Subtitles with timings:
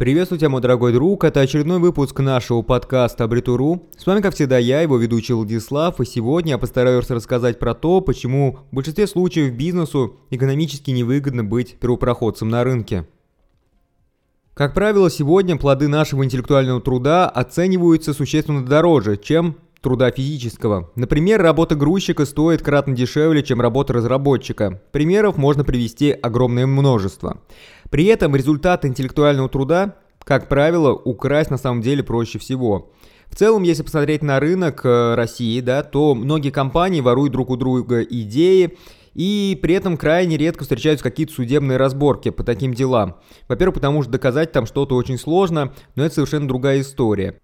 [0.00, 1.24] Приветствую тебя, мой дорогой друг.
[1.24, 3.82] Это очередной выпуск нашего подкаста Абритуру.
[3.98, 8.00] С вами, как всегда, я, его ведущий Владислав, и сегодня я постараюсь рассказать про то,
[8.00, 13.06] почему в большинстве случаев бизнесу экономически невыгодно быть первопроходцем на рынке.
[14.54, 20.90] Как правило, сегодня плоды нашего интеллектуального труда оцениваются существенно дороже, чем труда физического.
[20.94, 24.80] Например, работа грузчика стоит кратно дешевле, чем работа разработчика.
[24.92, 27.40] Примеров можно привести огромное множество.
[27.90, 32.92] При этом результат интеллектуального труда, как правило, украсть на самом деле проще всего.
[33.30, 37.56] В целом, если посмотреть на рынок э, России, да, то многие компании воруют друг у
[37.56, 38.76] друга идеи,
[39.14, 43.16] и при этом крайне редко встречаются какие-то судебные разборки по таким делам.
[43.48, 47.40] Во-первых, потому что доказать там что-то очень сложно, но это совершенно другая история.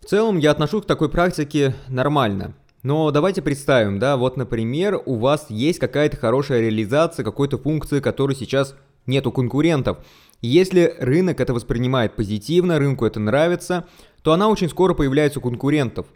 [0.00, 2.54] В целом, я отношусь к такой практике нормально.
[2.82, 8.36] Но давайте представим, да, вот, например, у вас есть какая-то хорошая реализация какой-то функции, которой
[8.36, 9.98] сейчас нету конкурентов.
[10.40, 13.86] Если рынок это воспринимает позитивно, рынку это нравится,
[14.22, 16.06] то она очень скоро появляется у конкурентов.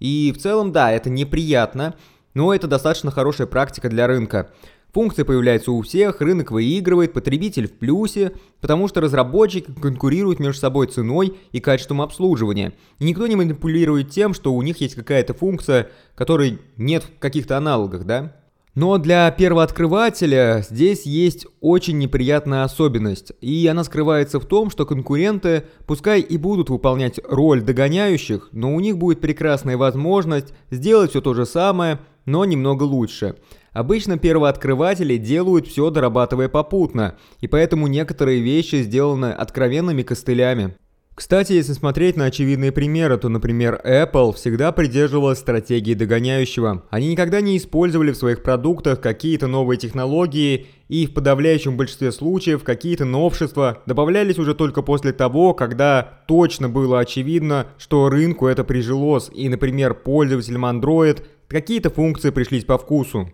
[0.00, 1.94] И в целом, да, это неприятно,
[2.34, 4.50] но это достаточно хорошая практика для рынка.
[4.92, 10.86] Функции появляются у всех, рынок выигрывает, потребитель в плюсе, потому что разработчики конкурируют между собой
[10.86, 12.72] ценой и качеством обслуживания.
[12.98, 17.58] И никто не манипулирует тем, что у них есть какая-то функция, которой нет в каких-то
[17.58, 18.34] аналогах, да?
[18.74, 25.64] Но для первооткрывателя здесь есть очень неприятная особенность, и она скрывается в том, что конкуренты
[25.86, 31.34] пускай и будут выполнять роль догоняющих, но у них будет прекрасная возможность сделать все то
[31.34, 31.98] же самое,
[32.28, 33.36] но немного лучше.
[33.72, 40.76] Обычно первооткрыватели делают все дорабатывая попутно, и поэтому некоторые вещи сделаны откровенными костылями.
[41.18, 46.84] Кстати, если смотреть на очевидные примеры, то, например, Apple всегда придерживалась стратегии догоняющего.
[46.90, 52.62] Они никогда не использовали в своих продуктах какие-то новые технологии, и в подавляющем большинстве случаев
[52.62, 59.28] какие-то новшества добавлялись уже только после того, когда точно было очевидно, что рынку это прижилось,
[59.34, 63.32] и, например, пользователям Android какие-то функции пришлись по вкусу.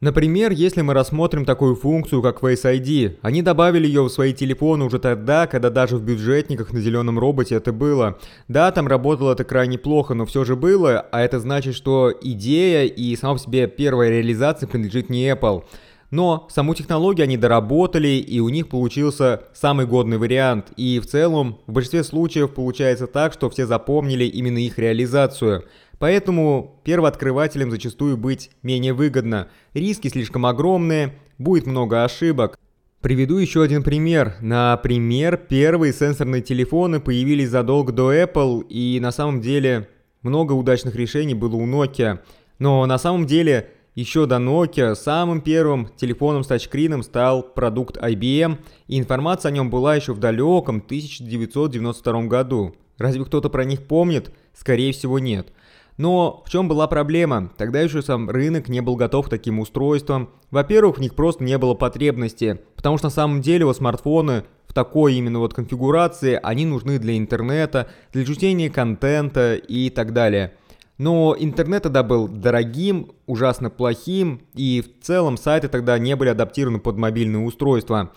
[0.00, 4.86] Например, если мы рассмотрим такую функцию, как Face ID, они добавили ее в свои телефоны
[4.86, 8.18] уже тогда, когда даже в бюджетниках на зеленом роботе это было.
[8.48, 12.86] Да, там работало это крайне плохо, но все же было, а это значит, что идея
[12.86, 15.64] и сама по себе первая реализация принадлежит не Apple.
[16.10, 20.72] Но саму технологию они доработали, и у них получился самый годный вариант.
[20.76, 25.66] И в целом, в большинстве случаев получается так, что все запомнили именно их реализацию.
[26.00, 29.48] Поэтому первооткрывателям зачастую быть менее выгодно.
[29.74, 32.58] Риски слишком огромные, будет много ошибок.
[33.02, 34.34] Приведу еще один пример.
[34.40, 39.90] Например, первые сенсорные телефоны появились задолго до Apple, и на самом деле
[40.22, 42.20] много удачных решений было у Nokia.
[42.58, 48.56] Но на самом деле еще до Nokia самым первым телефоном с тачскрином стал продукт IBM,
[48.86, 52.74] и информация о нем была еще в далеком 1992 году.
[52.96, 54.32] Разве кто-то про них помнит?
[54.54, 55.52] Скорее всего нет.
[55.96, 57.50] Но в чем была проблема?
[57.56, 60.30] Тогда еще сам рынок не был готов к таким устройствам.
[60.50, 64.72] Во-первых, в них просто не было потребности, потому что на самом деле у смартфоны в
[64.72, 70.54] такой именно вот конфигурации, они нужны для интернета, для чтения контента и так далее.
[70.96, 76.78] Но интернет тогда был дорогим, ужасно плохим, и в целом сайты тогда не были адаптированы
[76.78, 78.12] под мобильные устройства.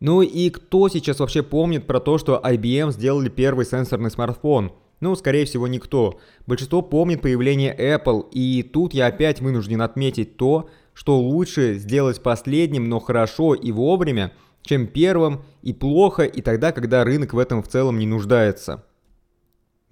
[0.00, 5.14] Ну и кто сейчас вообще помнит про то, что IBM сделали первый сенсорный смартфон– ну,
[5.14, 6.18] скорее всего, никто.
[6.46, 12.88] Большинство помнит появление Apple, и тут я опять вынужден отметить то, что лучше сделать последним,
[12.88, 17.68] но хорошо и вовремя, чем первым и плохо, и тогда, когда рынок в этом в
[17.68, 18.84] целом не нуждается.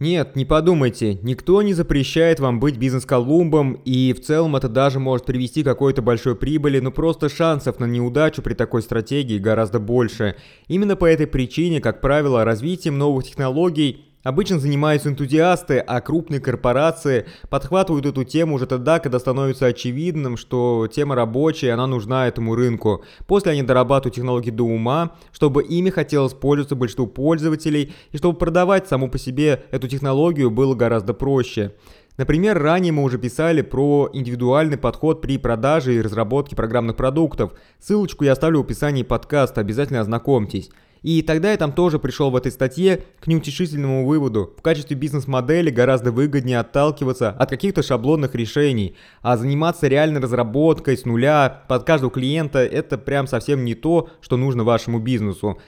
[0.01, 5.25] Нет, не подумайте, никто не запрещает вам быть бизнес-колумбом, и в целом это даже может
[5.25, 10.35] привести к какой-то большой прибыли, но просто шансов на неудачу при такой стратегии гораздо больше.
[10.67, 17.27] Именно по этой причине, как правило, развитием новых технологий Обычно занимаются энтузиасты, а крупные корпорации
[17.51, 23.05] подхватывают эту тему уже тогда, когда становится очевидным, что тема рабочая, она нужна этому рынку.
[23.27, 28.89] После они дорабатывают технологии до ума, чтобы ими хотелось пользоваться большинству пользователей, и чтобы продавать
[28.89, 31.75] саму по себе эту технологию было гораздо проще.
[32.17, 37.53] Например, ранее мы уже писали про индивидуальный подход при продаже и разработке программных продуктов.
[37.79, 40.71] Ссылочку я оставлю в описании подкаста, обязательно ознакомьтесь.
[41.05, 44.55] И тогда я там тоже пришел в этой статье к неутешительному выводу.
[44.57, 51.05] В качестве бизнес-модели гораздо выгоднее отталкиваться от каких-то шаблонных решений, а заниматься реальной разработкой с
[51.05, 55.59] нуля под каждого клиента это прям совсем не то, что нужно вашему бизнесу.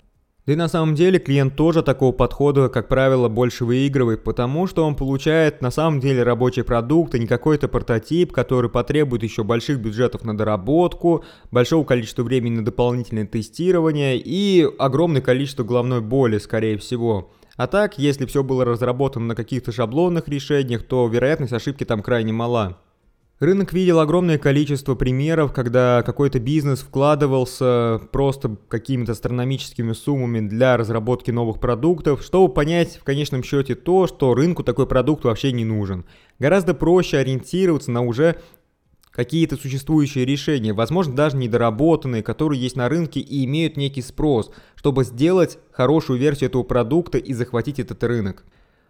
[0.47, 4.85] Да и на самом деле клиент тоже такого подхода, как правило, больше выигрывает, потому что
[4.85, 9.81] он получает на самом деле рабочий продукт, а не какой-то прототип, который потребует еще больших
[9.81, 16.79] бюджетов на доработку, большого количества времени на дополнительное тестирование и огромное количество головной боли, скорее
[16.79, 17.33] всего.
[17.57, 22.33] А так, если все было разработано на каких-то шаблонных решениях, то вероятность ошибки там крайне
[22.33, 22.79] мала.
[23.39, 31.31] Рынок видел огромное количество примеров, когда какой-то бизнес вкладывался просто какими-то астрономическими суммами для разработки
[31.31, 36.07] новых продуктов, чтобы понять в конечном счете то, что рынку такой продукт вообще не нужен.
[36.39, 38.37] Гораздо проще ориентироваться на уже
[39.11, 45.05] какие-то существующие решения, возможно даже недоработанные, которые есть на рынке и имеют некий спрос, чтобы
[45.05, 48.45] сделать хорошую версию этого продукта и захватить этот рынок.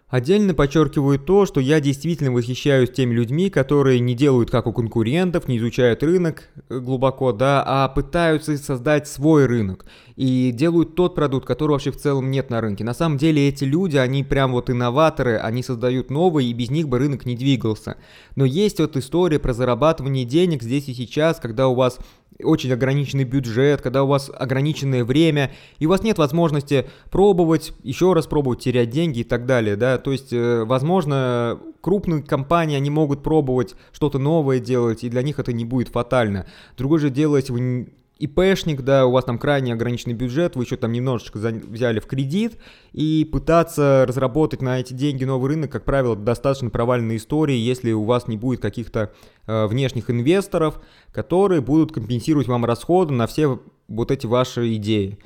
[0.09, 5.49] Отдельно подчеркиваю то, что я действительно восхищаюсь теми людьми, которые не делают как у конкурентов,
[5.49, 11.45] не изучают рынок э, глубоко, да, а пытаются создать свой рынок и делают тот продукт,
[11.45, 12.85] который вообще в целом нет на рынке.
[12.85, 16.89] На самом деле эти люди, они прям вот инноваторы, они создают новые, и без них
[16.89, 17.97] бы рынок не двигался.
[18.37, 21.99] Но есть вот история про зарабатывание денег здесь и сейчас, когда у вас
[22.43, 28.13] очень ограниченный бюджет, когда у вас ограниченное время, и у вас нет возможности пробовать, еще
[28.13, 32.91] раз пробовать, терять деньги и так далее, да, то есть, э, возможно, крупные компании, они
[32.91, 36.47] могут пробовать что-то новое делать, и для них это не будет фатально.
[36.77, 40.77] Другое же дело, если вы ИПшник, да, у вас там крайне ограниченный бюджет, вы еще
[40.77, 42.59] там немножечко взяли в кредит,
[42.93, 48.05] и пытаться разработать на эти деньги новый рынок, как правило, достаточно провальная история, если у
[48.05, 49.13] вас не будет каких-то
[49.47, 50.81] э, внешних инвесторов,
[51.13, 55.19] которые будут компенсировать вам расходы на все вот эти ваши идеи.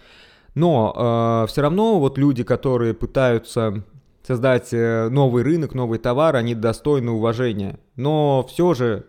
[0.55, 3.85] Но э, все равно вот люди, которые пытаются
[4.27, 7.79] создать э, новый рынок, новый товар, они достойны уважения.
[7.95, 9.07] Но все же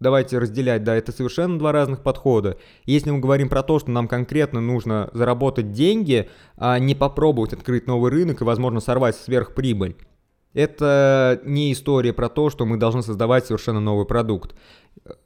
[0.00, 2.58] давайте разделять, да, это совершенно два разных подхода.
[2.84, 7.86] Если мы говорим про то, что нам конкретно нужно заработать деньги, а не попробовать открыть
[7.86, 9.96] новый рынок и, возможно, сорвать сверхприбыль,
[10.54, 14.54] это не история про то, что мы должны создавать совершенно новый продукт.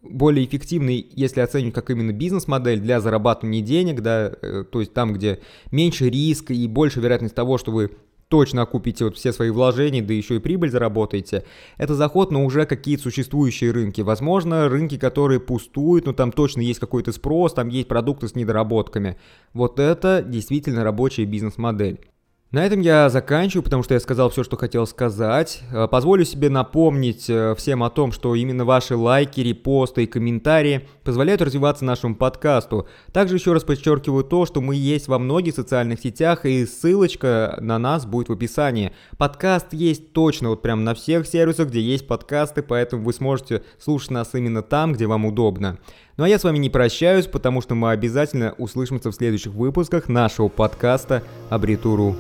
[0.01, 5.13] Более эффективный, если оценивать как именно бизнес-модель для зарабатывания денег, да, э, то есть там,
[5.13, 7.91] где меньше риска и больше вероятность того, что вы
[8.29, 11.45] точно окупите вот все свои вложения, да еще и прибыль заработаете.
[11.77, 14.01] Это заход на уже какие-то существующие рынки.
[14.01, 19.17] Возможно, рынки, которые пустуют, но там точно есть какой-то спрос, там есть продукты с недоработками.
[19.53, 22.01] Вот это действительно рабочая бизнес-модель.
[22.51, 25.61] На этом я заканчиваю, потому что я сказал все, что хотел сказать.
[25.71, 30.89] Э, позволю себе напомнить э, всем о том, что именно ваши лайки, репосты и комментарии
[31.05, 32.89] позволяют развиваться нашему подкасту.
[33.13, 37.79] Также еще раз подчеркиваю то, что мы есть во многих социальных сетях, и ссылочка на
[37.79, 38.93] нас будет в описании.
[39.19, 44.11] Подкаст есть точно вот прям на всех сервисах, где есть подкасты, поэтому вы сможете слушать
[44.11, 45.77] нас именно там, где вам удобно.
[46.19, 50.09] Ну а я с вами не прощаюсь, потому что мы обязательно услышимся в следующих выпусках
[50.09, 52.17] нашего подкаста «Абритуру».